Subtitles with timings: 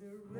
[0.00, 0.39] The.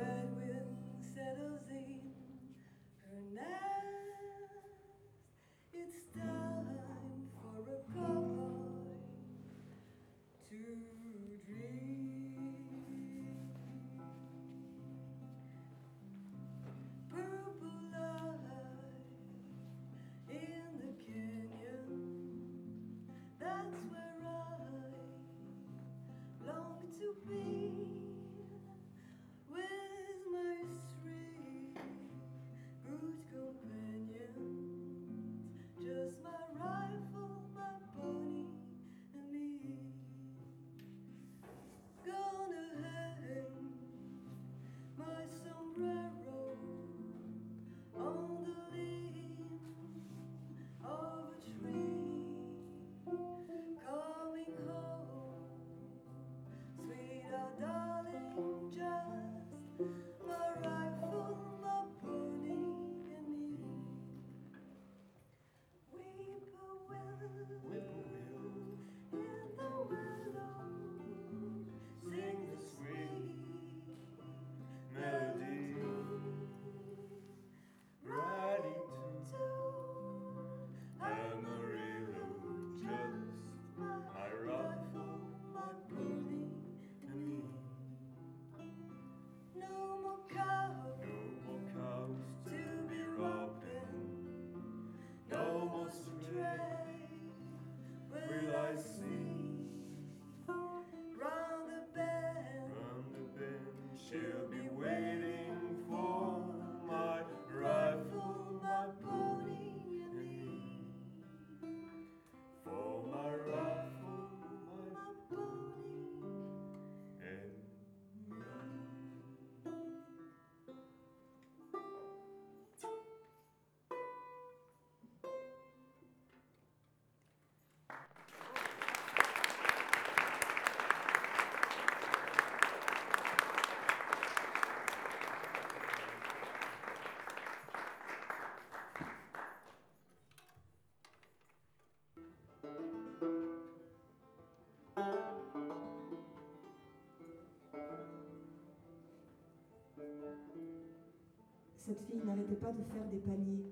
[151.81, 153.65] Cette fille n'arrêtait pas de faire des paniers.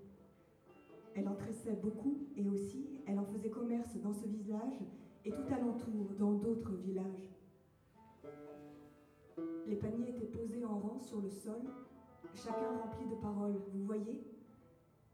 [1.13, 4.79] Elle en tressait beaucoup et aussi elle en faisait commerce dans ce village
[5.25, 7.29] et tout alentour dans d'autres villages.
[9.67, 11.61] Les paniers étaient posés en rang sur le sol,
[12.33, 13.61] chacun rempli de paroles.
[13.75, 14.23] Vous voyez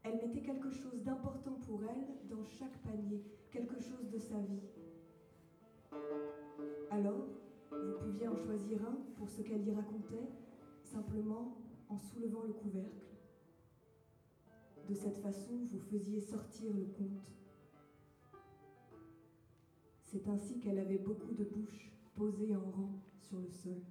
[0.02, 4.62] Elle mettait quelque chose d'important pour elle dans chaque panier, quelque chose de sa vie.
[6.90, 7.26] Alors,
[7.70, 10.30] vous pouviez en choisir un pour ce qu'elle y racontait,
[10.82, 11.58] simplement
[11.88, 13.06] en soulevant le couvercle.
[14.88, 17.36] De cette façon, vous faisiez sortir le conte.
[20.02, 23.82] C'est ainsi qu'elle avait beaucoup de bouches posées en rang sur le sol.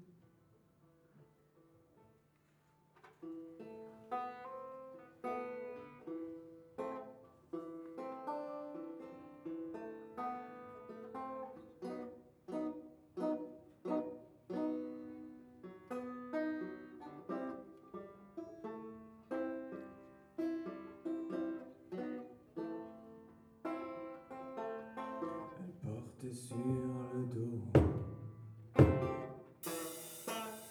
[26.56, 27.60] Sur le dos.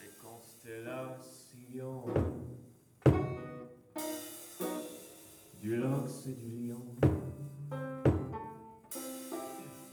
[0.00, 2.04] Des constellations
[5.60, 6.84] du lynx et du lion.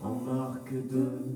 [0.02, 1.31] En marque de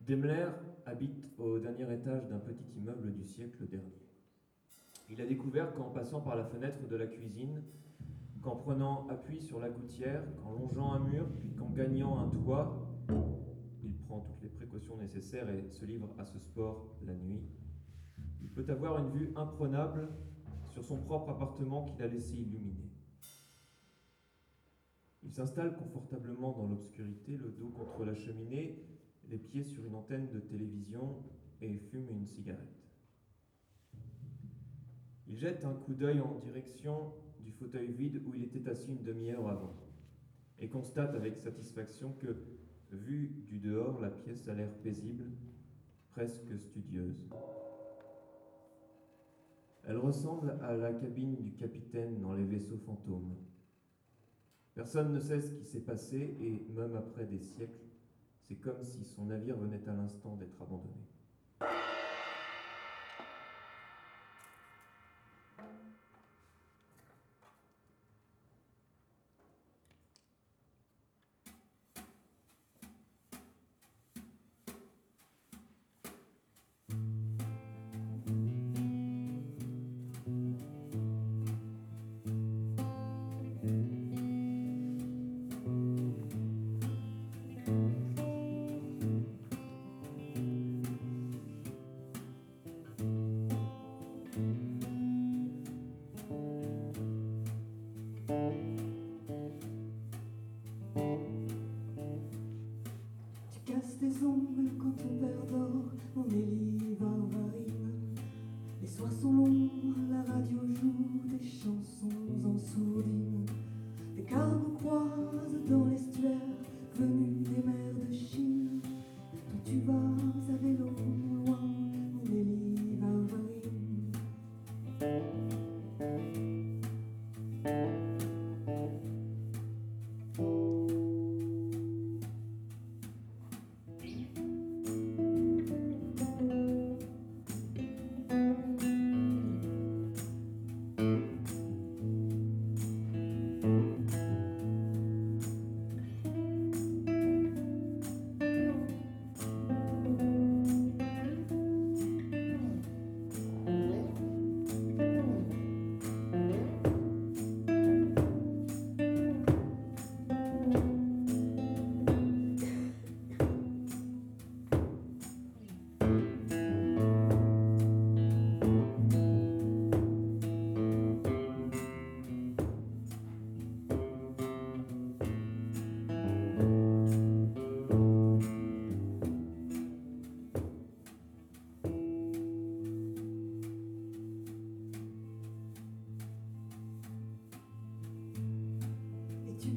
[0.00, 0.46] Demler
[0.86, 4.00] habite au dernier étage d'un petit immeuble du siècle dernier.
[5.10, 7.62] Il a découvert qu'en passant par la fenêtre de la cuisine,
[8.40, 12.96] qu'en prenant appui sur la gouttière, qu'en longeant un mur, puis qu'en gagnant un toit,
[13.82, 17.42] il prend toutes les précautions nécessaires et se livre à ce sport la nuit.
[18.40, 20.08] Il peut avoir une vue imprenable
[20.70, 22.90] sur son propre appartement qu'il a laissé illuminer.
[25.22, 28.82] Il s'installe confortablement dans l'obscurité, le dos contre la cheminée,
[29.30, 31.22] les pieds sur une antenne de télévision
[31.60, 32.80] et fume une cigarette.
[35.28, 39.04] Il jette un coup d'œil en direction du fauteuil vide où il était assis une
[39.04, 39.76] demi-heure avant
[40.58, 42.36] et constate avec satisfaction que,
[42.90, 45.30] vue du dehors, la pièce a l'air paisible,
[46.10, 47.28] presque studieuse.
[49.84, 53.36] Elle ressemble à la cabine du capitaine dans les vaisseaux fantômes.
[54.74, 57.89] Personne ne sait ce qui s'est passé et même après des siècles,
[58.50, 61.06] c'est comme si son navire venait à l'instant d'être abandonné.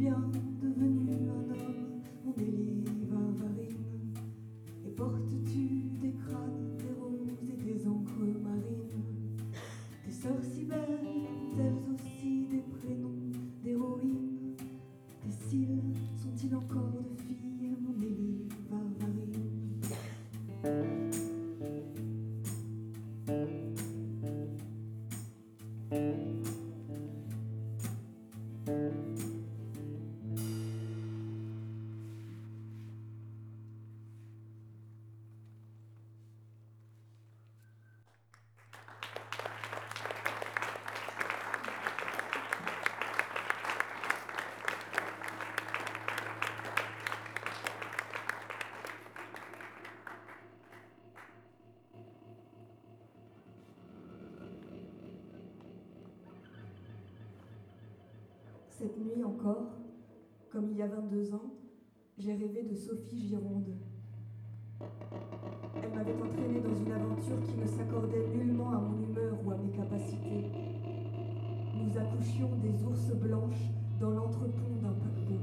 [0.04, 0.43] 질병
[58.84, 59.78] Cette nuit encore,
[60.52, 61.54] comme il y a 22 ans,
[62.18, 63.78] j'ai rêvé de Sophie Gironde.
[65.82, 69.56] Elle m'avait entraîné dans une aventure qui ne s'accordait nullement à mon humeur ou à
[69.56, 70.52] mes capacités.
[71.74, 73.70] Nous accouchions des ours blanches
[74.02, 75.40] dans l'entrepont d'un paquebot.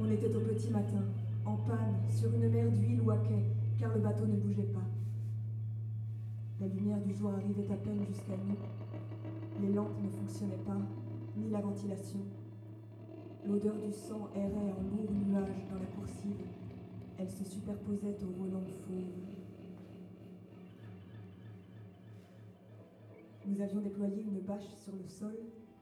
[0.00, 1.02] On était au petit matin,
[1.44, 3.42] en panne, sur une mer d'huile ou à quai,
[3.80, 4.86] car le bateau ne bougeait pas.
[6.60, 8.73] La lumière du jour arrivait à peine jusqu'à nous.
[10.34, 10.80] Fonctionnaient pas,
[11.36, 12.18] ni la ventilation.
[13.46, 16.42] L'odeur du sang errait en lourds nuages dans la coursive.
[17.16, 19.12] Elle se superposait au volant fauve.
[23.46, 25.36] Nous avions déployé une bâche sur le sol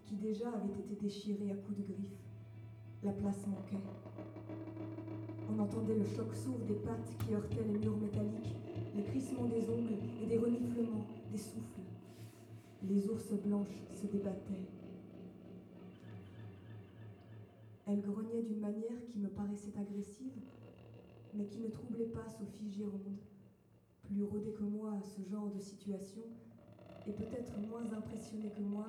[0.04, 2.20] qui déjà avait été déchirée à coups de griffes.
[3.04, 3.82] La place manquait.
[5.50, 8.54] On entendait le choc sourd des pattes qui heurtaient les murs métalliques,
[8.94, 11.81] les crissements des ongles et des reniflements, des souffles.
[12.88, 14.66] Les ours blanches se débattaient.
[17.86, 20.42] Elle grognait d'une manière qui me paraissait agressive,
[21.34, 23.18] mais qui ne troublait pas Sophie Gironde,
[24.02, 26.22] plus rodée que moi à ce genre de situation,
[27.06, 28.86] et peut-être moins impressionnée que moi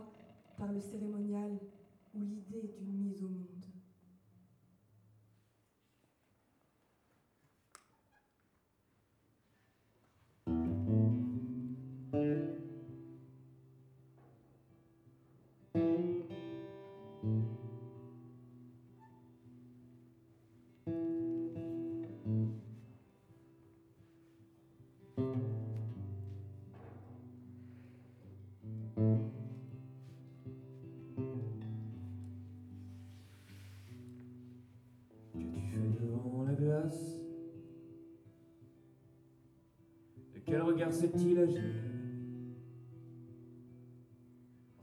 [0.57, 1.51] par le cérémonial
[2.15, 3.63] ou l'idée d'une mise au monde.
[40.93, 41.57] Quel regard s'est-il agi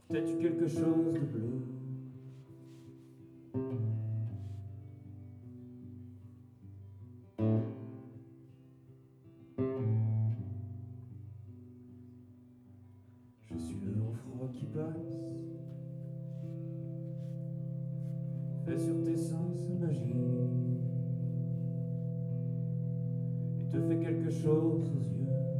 [0.07, 1.61] Portais-tu quelque chose de bleu.
[13.49, 14.95] Je suis le vent froid qui passe.
[18.65, 20.15] Fais sur tes seins sa magie
[23.59, 25.50] Et te fais quelque chose aux yeux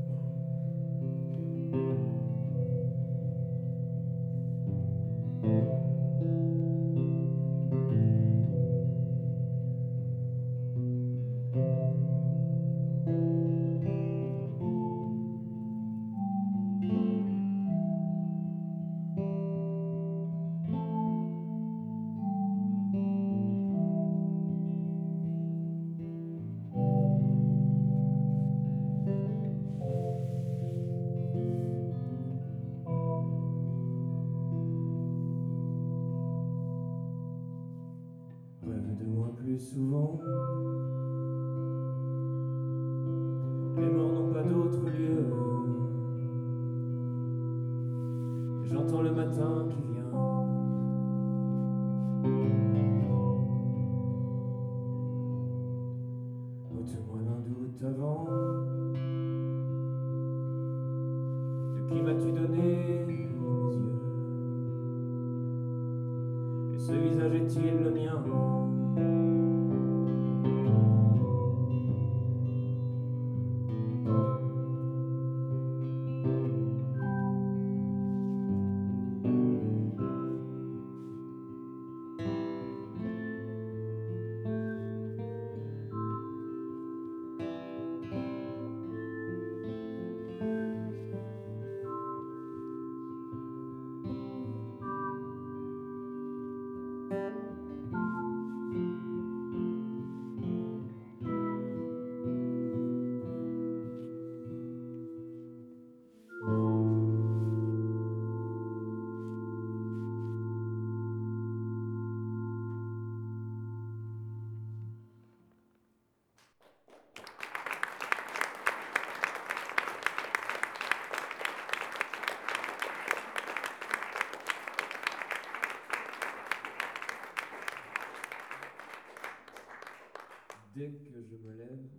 [130.81, 131.89] Dès que je me lève,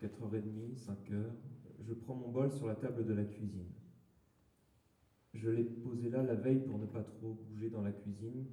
[0.00, 1.24] 4h30, 5h,
[1.80, 3.72] je prends mon bol sur la table de la cuisine.
[5.34, 8.46] Je l'ai posé là la veille pour ne pas trop bouger dans la cuisine,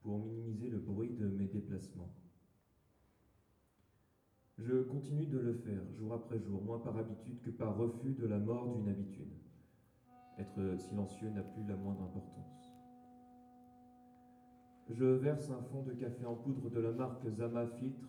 [0.00, 2.12] pour minimiser le bruit de mes déplacements.
[4.58, 8.26] Je continue de le faire jour après jour, moins par habitude que par refus de
[8.26, 9.32] la mort d'une habitude.
[10.36, 12.74] Être silencieux n'a plus la moindre importance.
[14.88, 18.08] je verse un fond de café en poudre de la marque Zama Filtre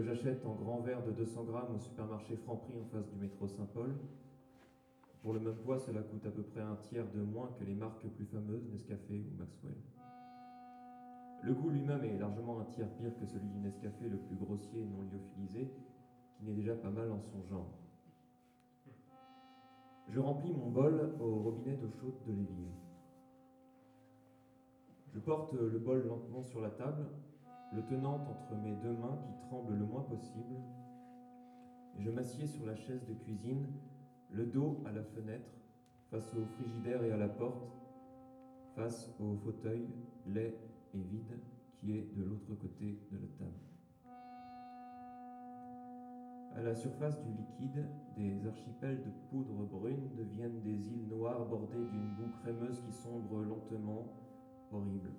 [0.00, 3.94] j'achète en grand verre de 200 grammes au supermarché Franprix en face du métro Saint-Paul.
[5.22, 7.74] Pour le même poids, cela coûte à peu près un tiers de moins que les
[7.74, 9.76] marques plus fameuses, Nescafé ou Maxwell.
[11.42, 14.80] Le goût lui-même est largement un tiers pire que celui du Nescafé le plus grossier
[14.80, 15.68] et non lyophilisé,
[16.36, 17.78] qui n'est déjà pas mal en son genre.
[20.08, 22.72] Je remplis mon bol au robinet d'eau chaude de l'évier.
[25.14, 27.06] Je porte le bol lentement sur la table,
[27.74, 30.56] le tenant entre mes deux mains qui tremblent le moins possible,
[31.98, 33.66] je m'assieds sur la chaise de cuisine,
[34.30, 35.50] le dos à la fenêtre,
[36.10, 37.70] face au frigidaire et à la porte,
[38.74, 39.86] face au fauteuil
[40.26, 40.54] laid
[40.94, 41.38] et vide
[41.78, 43.72] qui est de l'autre côté de la table.
[46.54, 51.86] À la surface du liquide, des archipels de poudre brune deviennent des îles noires bordées
[51.90, 54.06] d'une boue crémeuse qui sombre lentement,
[54.70, 55.10] horrible.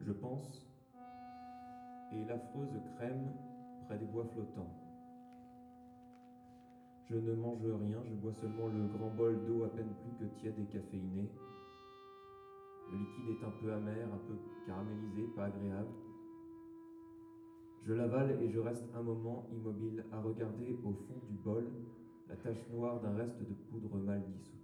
[0.00, 0.66] Je pense,
[2.12, 3.28] et l'affreuse crème
[3.86, 4.74] près des bois flottants.
[7.10, 10.32] Je ne mange rien, je bois seulement le grand bol d'eau à peine plus que
[10.40, 11.28] tiède et caféiné.
[12.90, 14.34] Le liquide est un peu amer, un peu
[14.66, 15.88] caramélisé, pas agréable.
[17.82, 21.66] Je l'avale et je reste un moment immobile à regarder au fond du bol
[22.28, 24.57] la tache noire d'un reste de poudre mal dissoute.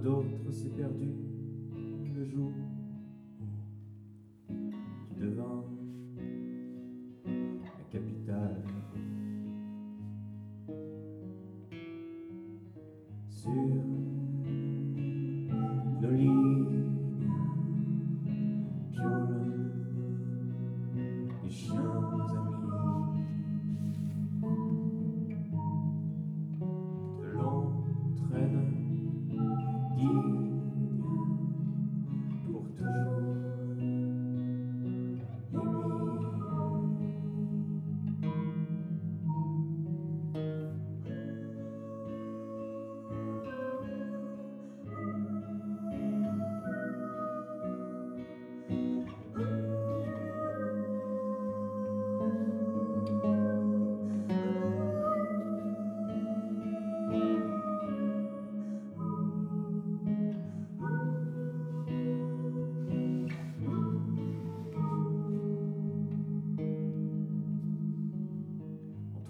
[0.00, 1.10] D'autres s'est perdu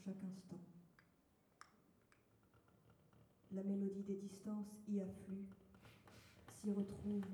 [0.04, 0.58] chaque instant.
[3.52, 5.46] La mélodie des distances y afflue,
[6.50, 7.24] s'y retrouve.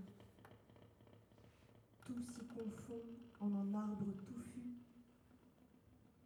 [2.04, 3.02] Tout s'y confond
[3.40, 4.60] en un arbre touffu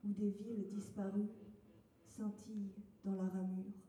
[0.04, 1.30] où des villes disparues
[2.04, 2.72] scintillent
[3.04, 3.81] dans la ramure.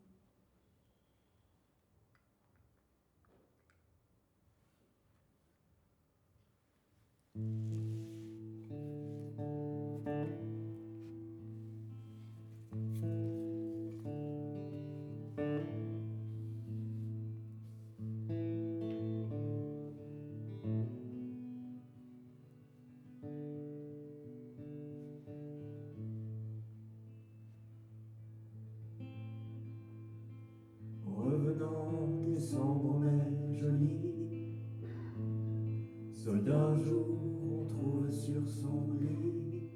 [36.83, 37.05] Jour,
[37.51, 39.69] on trouve sur son lit,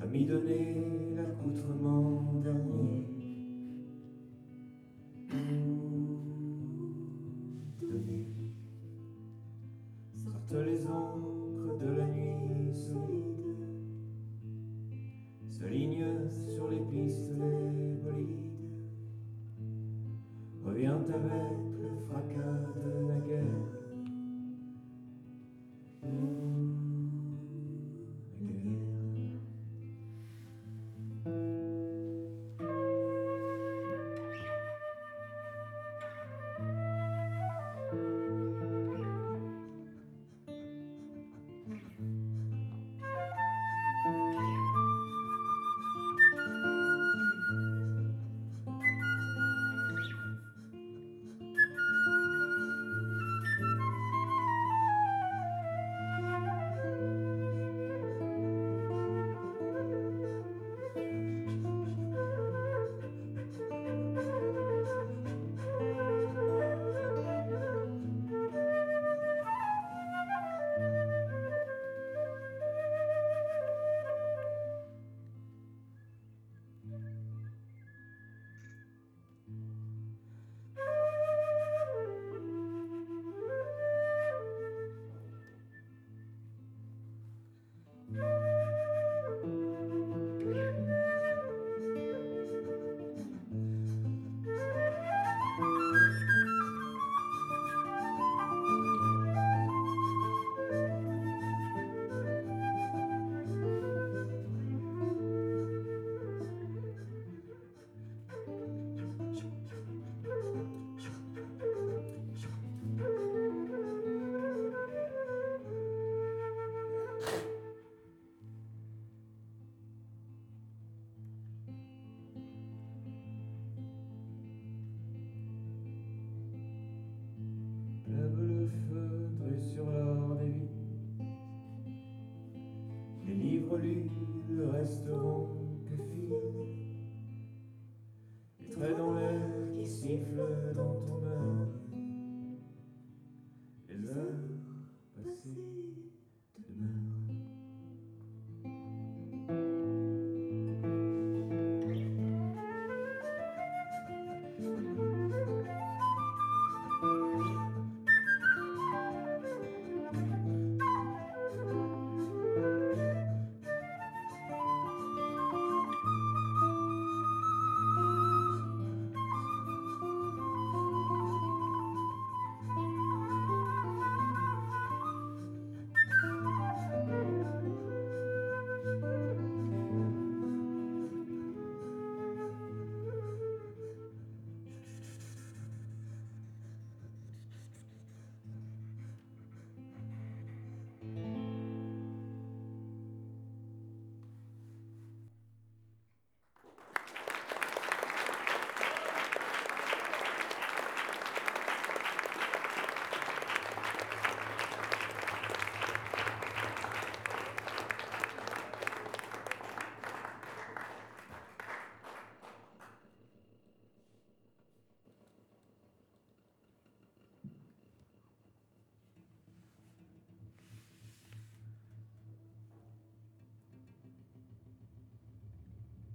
[0.00, 3.15] à m'y donner l'accoutrement dernier.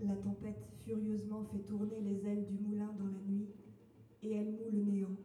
[0.03, 3.47] La tempête furieusement fait tourner les ailes du moulin dans la nuit,
[4.23, 5.15] et elle moue le néant.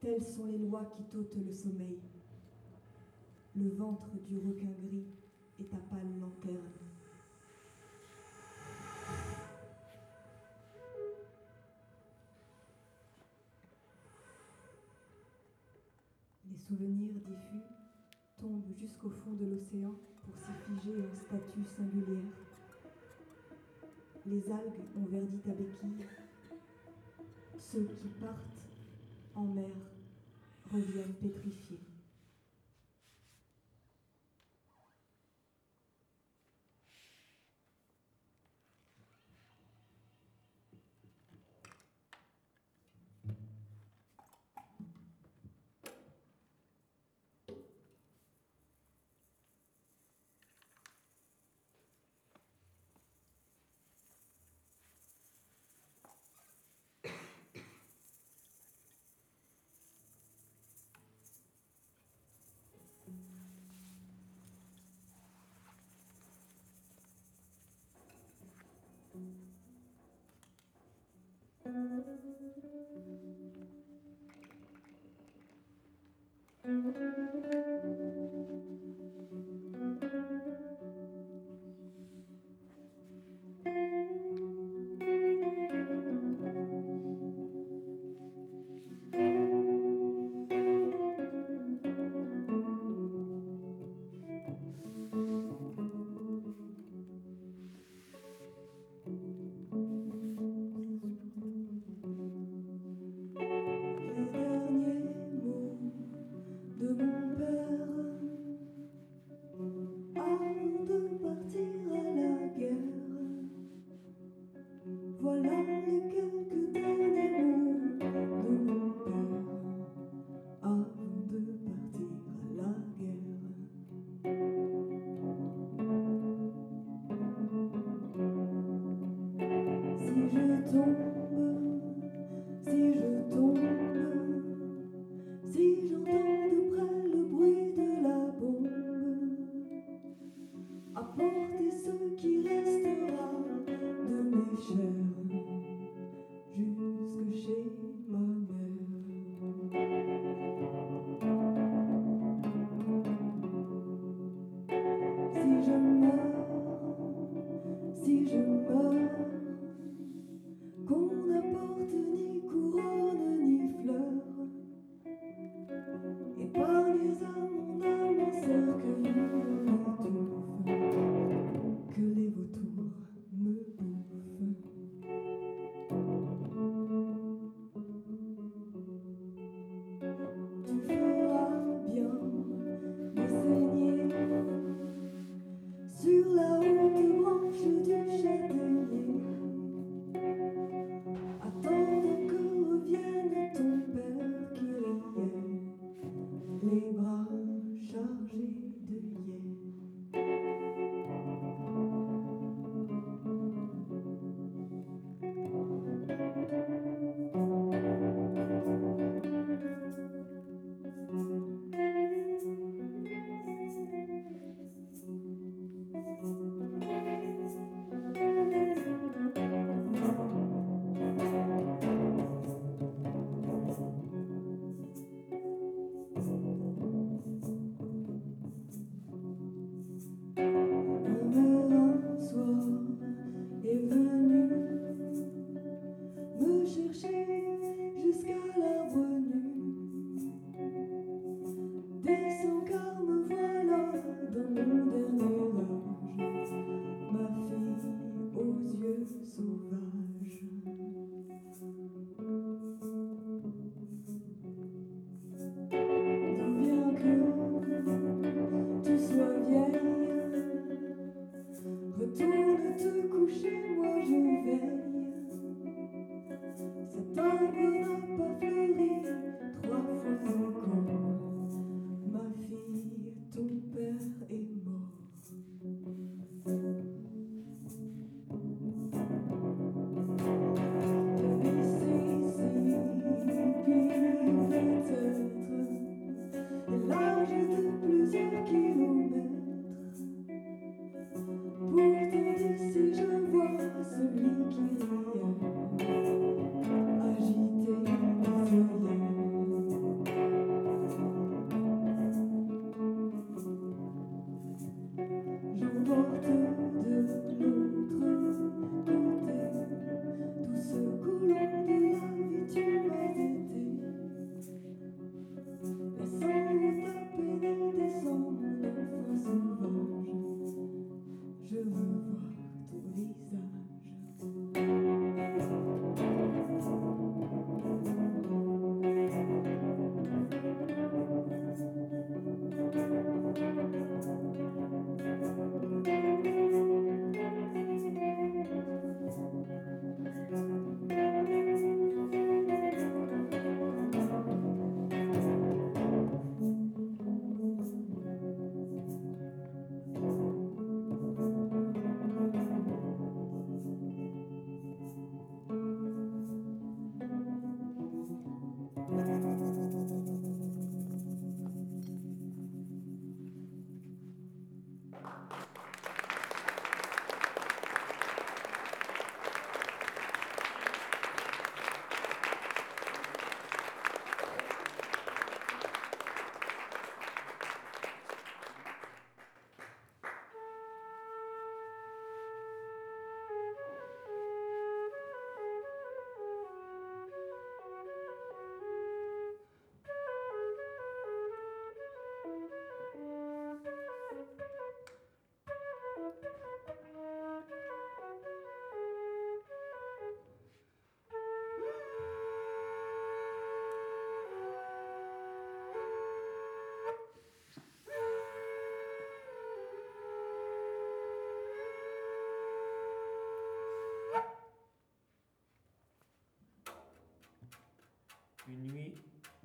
[0.00, 1.98] Telles sont les lois qui t'ôtent le sommeil.
[3.56, 5.06] Le ventre du requin gris
[5.58, 6.60] est ta pâle lanterne.
[16.50, 17.64] Les souvenirs diffus
[18.38, 22.53] tombent jusqu'au fond de l'océan pour s'y en statues singulières.
[24.26, 26.06] Les algues ont verdi ta béquille.
[27.58, 28.38] Ceux qui partent
[29.34, 29.68] en mer
[30.72, 31.80] reviennent pétrifiés.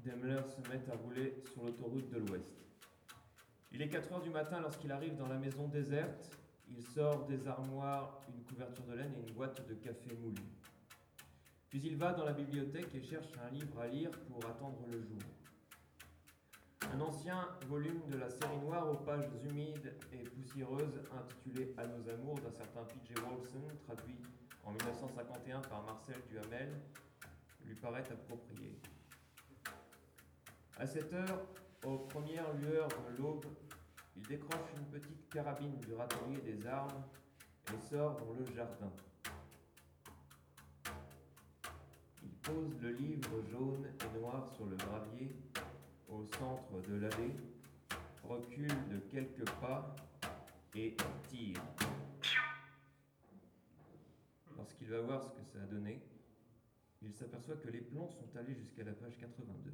[0.03, 2.65] Daimler se met à rouler sur l'autoroute de l'Ouest.
[3.71, 6.37] Il est 4 heures du matin lorsqu'il arrive dans la maison déserte.
[6.69, 10.41] Il sort des armoires une couverture de laine et une boîte de café moulu.
[11.69, 15.01] Puis il va dans la bibliothèque et cherche un livre à lire pour attendre le
[15.01, 15.19] jour.
[16.93, 22.09] Un ancien volume de la série noire aux pages humides et poussiéreuses intitulé À nos
[22.09, 23.13] amours d'un certain P.J.
[23.15, 24.17] Wilson, traduit
[24.63, 26.73] en 1951 par Marcel Duhamel,
[27.65, 28.79] lui paraît approprié.
[30.79, 31.41] À cette heure,
[31.85, 33.47] aux premières lueurs de l'aube,
[34.15, 37.03] il décroche une petite carabine du râtelier des armes
[37.73, 38.89] et sort dans le jardin.
[42.23, 45.35] Il pose le livre jaune et noir sur le gravier
[46.07, 47.35] au centre de l'allée,
[48.23, 49.93] recule de quelques pas
[50.75, 50.95] et
[51.27, 51.61] tire.
[54.55, 56.01] Lorsqu'il va voir ce que ça a donné,
[57.01, 59.73] il s'aperçoit que les plombs sont allés jusqu'à la page 82.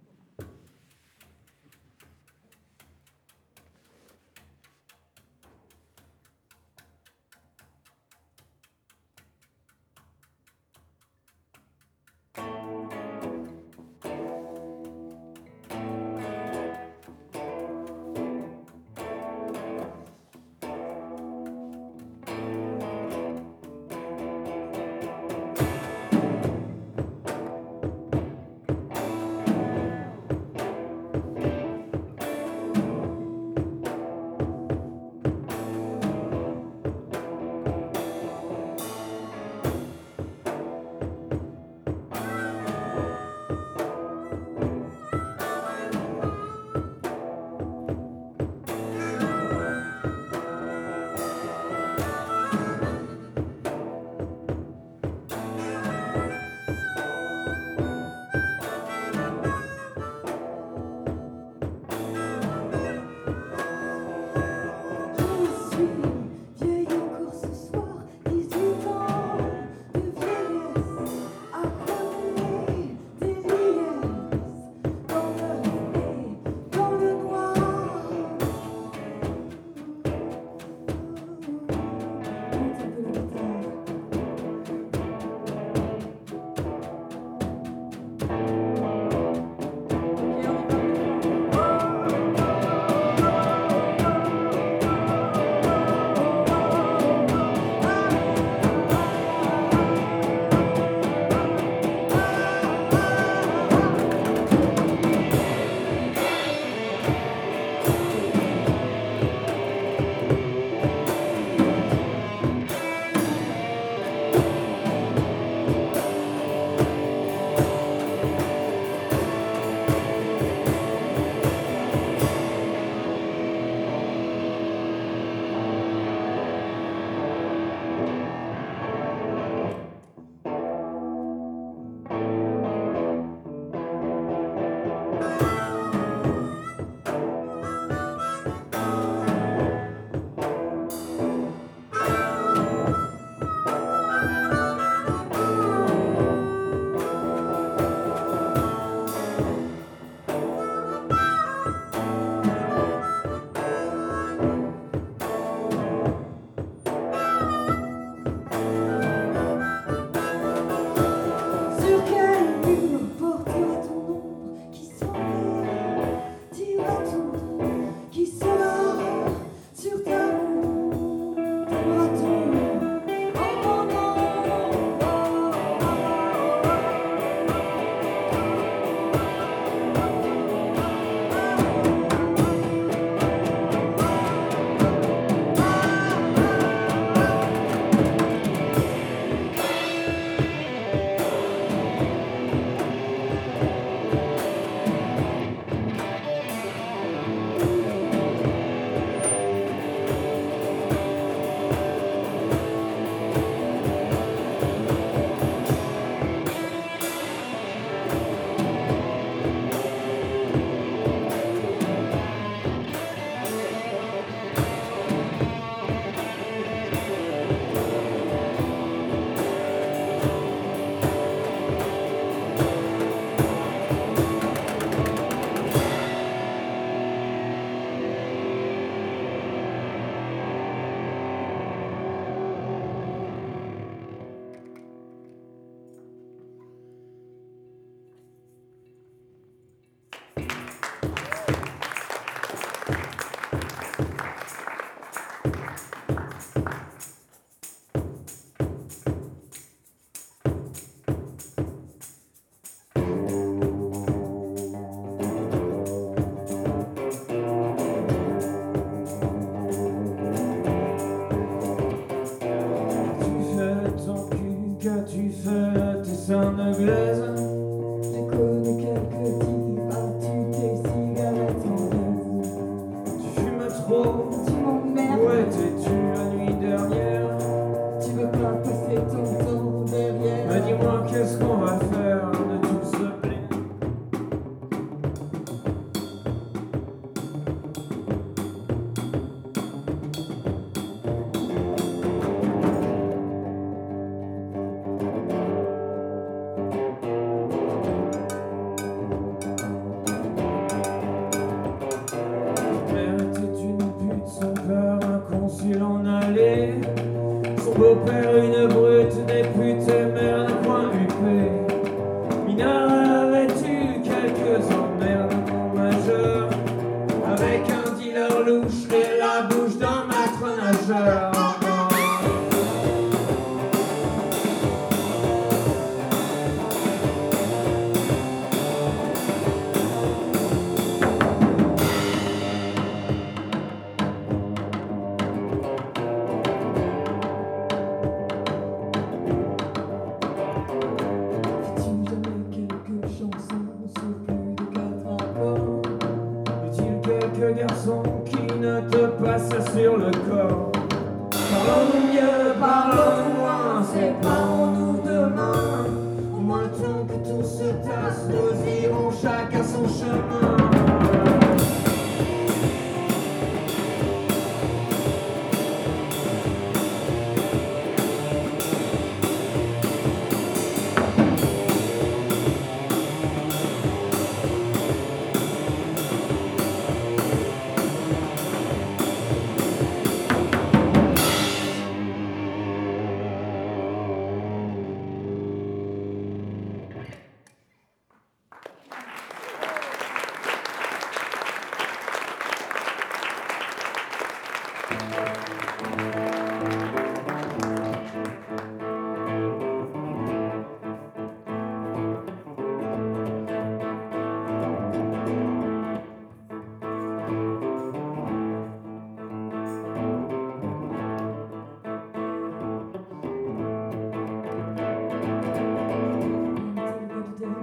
[318.13, 319.20] Avec un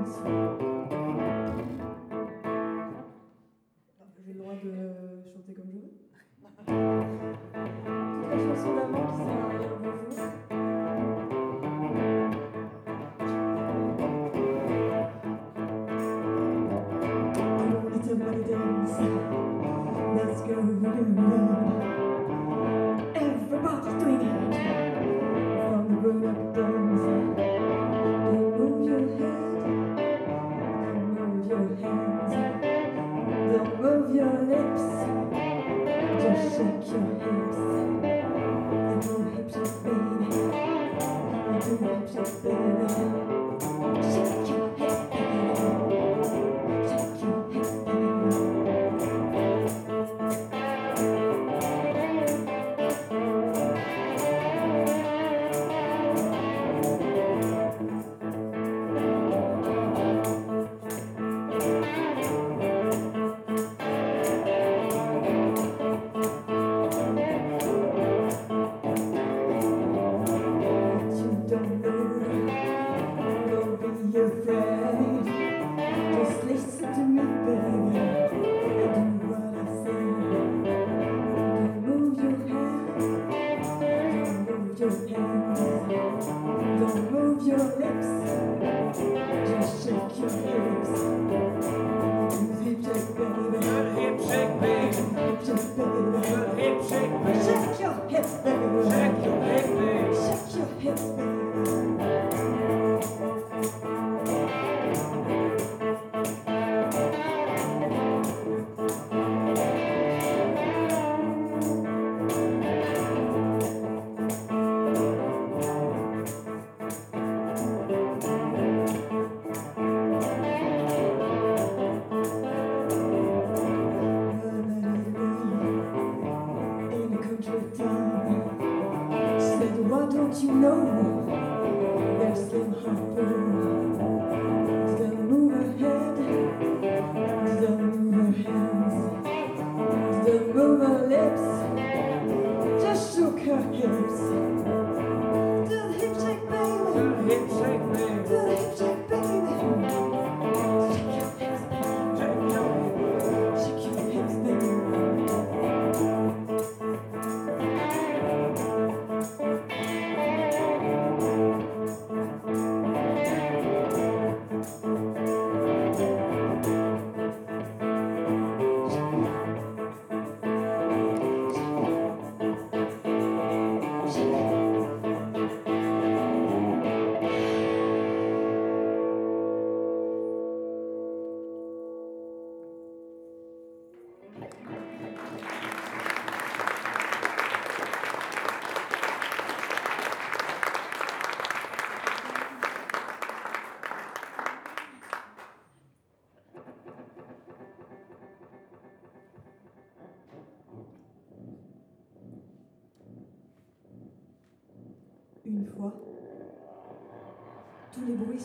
[0.09, 0.68] J'ai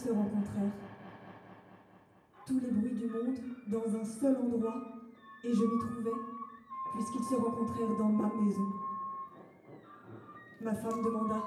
[0.09, 0.71] rencontrèrent.
[2.45, 3.37] Tous les bruits du monde
[3.67, 4.75] dans un seul endroit,
[5.43, 6.17] et je m'y trouvais,
[6.93, 8.67] puisqu'ils se rencontrèrent dans ma maison.
[10.61, 11.43] Ma femme demanda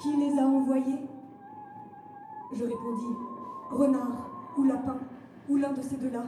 [0.00, 1.00] Qui les a envoyés?
[2.52, 3.16] Je répondis
[3.70, 4.98] Renard ou lapin
[5.48, 6.24] ou l'un de ces deux-là.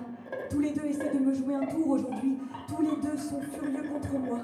[0.51, 2.39] Tous les deux essaient de me jouer un tour aujourd'hui.
[2.69, 4.41] Tous les deux sont furieux contre moi.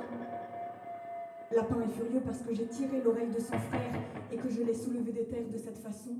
[1.55, 3.93] Lapin est furieux parce que j'ai tiré l'oreille de son frère
[4.30, 6.12] et que je l'ai soulevé des terres de cette façon,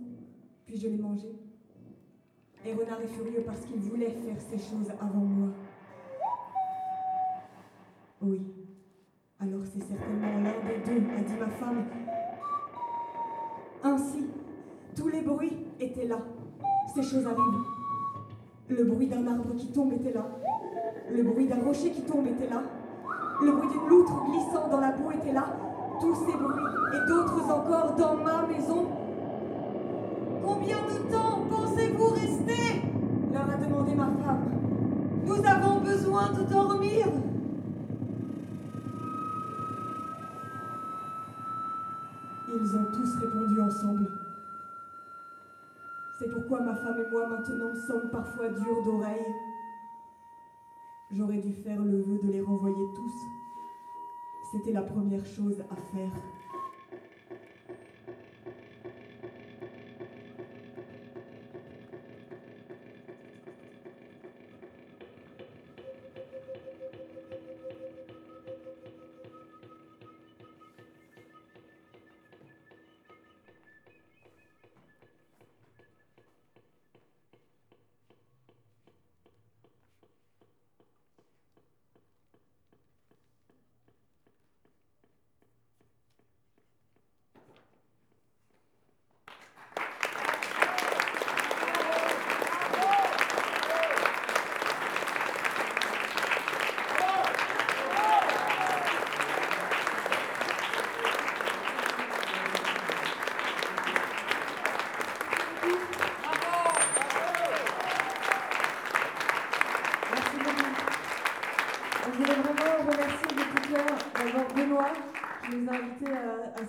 [0.72, 1.28] puis je l'ai mangé.
[2.64, 5.48] Et Renard est furieux parce qu'il voulait faire ces choses avant moi.
[8.22, 8.40] Oui,
[9.38, 11.84] alors c'est certainement l'un des deux, a dit ma femme.
[13.84, 14.28] Ainsi,
[14.96, 16.20] tous les bruits étaient là.
[16.94, 17.66] Ces choses arrivent.
[18.68, 20.26] Le bruit d'un arbre qui tombe était là.
[21.10, 22.62] Le bruit d'un rocher qui tombe était là.
[23.42, 25.54] Le bruit d'une loutre glissant dans la boue était là.
[26.00, 26.64] Tous ces bruits
[26.94, 29.01] et d'autres encore dans ma maison.
[30.43, 32.82] Combien de temps pensez-vous rester
[33.32, 34.45] leur a demandé ma femme.
[35.24, 37.07] Nous avons besoin de dormir.
[42.55, 44.11] Ils ont tous répondu ensemble.
[46.18, 49.34] C'est pourquoi ma femme et moi maintenant sommes parfois durs d'oreilles.
[51.12, 53.14] J'aurais dû faire le vœu de les renvoyer tous.
[54.51, 56.12] C'était la première chose à faire.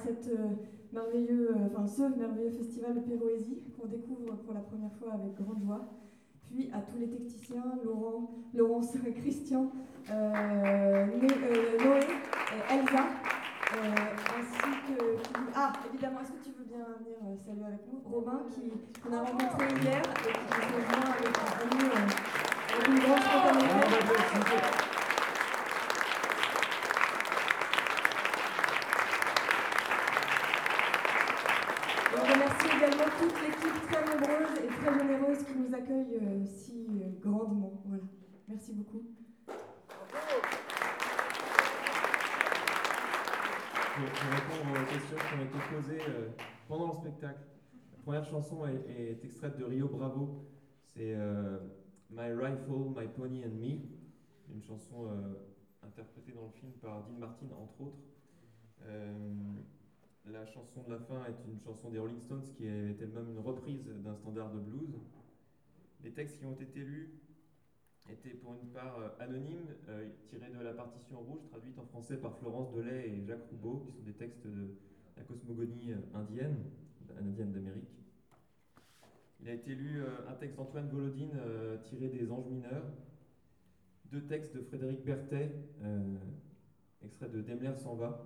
[0.03, 0.49] Cette euh,
[0.91, 5.35] merveilleux, euh, enfin ce merveilleux festival de Péroésie qu'on découvre pour la première fois avec
[5.35, 5.85] grande joie.
[6.49, 9.71] Puis à tous les techniciens, Laurent, Laurence, Christian,
[10.11, 11.99] euh, Noé,
[12.69, 13.05] Elsa,
[13.73, 15.17] ainsi que
[15.55, 18.01] ah évidemment est-ce que tu veux bien venir saluer avec nous?
[18.09, 18.41] Robin
[19.03, 22.05] qu'on a rencontré hier et qui nous rejoint avec, euh, nous, euh,
[22.73, 23.83] avec une grande spontanéité.
[32.09, 36.45] Et on remercie également toute l'équipe très nombreuse et très généreuse qui nous accueille euh,
[36.45, 37.81] si euh, grandement.
[37.85, 38.03] Voilà.
[38.47, 39.15] Merci beaucoup.
[43.95, 46.29] Pour, répondre aux questions qui ont été posées euh,
[46.67, 47.41] pendant le spectacle,
[47.91, 50.45] la première chanson est, extraite de Rio Bravo.
[50.83, 51.59] C'est euh,
[52.09, 53.79] My Rifle, My Pony and Me,
[54.53, 55.33] une chanson euh,
[55.83, 57.97] interprétée dans le film par Dean Martin, entre autres.
[60.25, 63.39] La chanson de la fin est une chanson des Rolling Stones qui est elle-même une
[63.39, 64.95] reprise d'un standard de blues.
[66.03, 67.22] Les textes qui ont été lus
[68.11, 72.17] étaient pour une part euh, anonymes, euh, tirés de la partition rouge, traduite en français
[72.17, 74.75] par Florence Delay et Jacques Roubaud, qui sont des textes de
[75.15, 76.57] la cosmogonie euh, indienne,
[77.19, 77.89] indienne d'Amérique.
[79.41, 81.37] Il a été lu un texte d'Antoine Volodine
[81.83, 82.85] tiré des Anges mineurs,
[84.05, 85.51] deux textes de Frédéric Berthet,
[87.03, 88.23] extrait de Demler s'en va,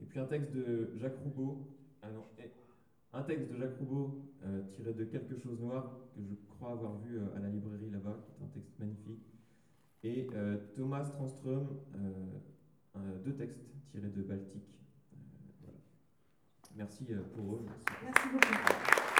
[0.00, 1.68] et puis un texte de Jacques Roubaud,
[2.00, 2.24] ah non,
[3.14, 6.98] un texte de Jacques Roubaud euh, tiré de Quelque chose noir que je crois avoir
[6.98, 9.22] vu euh, à la librairie là-bas, qui est un texte magnifique.
[10.02, 11.68] Et euh, Thomas Tranström,
[13.24, 13.60] deux textes
[13.90, 14.78] tirés de Baltique.
[16.76, 17.04] Merci
[17.34, 17.66] pour eux.
[18.04, 19.13] merci.